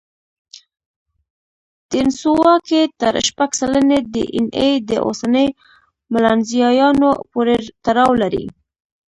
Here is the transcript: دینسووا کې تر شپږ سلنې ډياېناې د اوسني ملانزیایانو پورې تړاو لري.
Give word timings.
دینسووا 1.91 2.53
کې 2.67 2.81
تر 3.01 3.13
شپږ 3.27 3.49
سلنې 3.59 3.99
ډياېناې 4.13 4.71
د 4.89 4.91
اوسني 5.05 5.47
ملانزیایانو 6.13 7.11
پورې 7.31 7.55
تړاو 7.85 8.11
لري. 8.21 8.45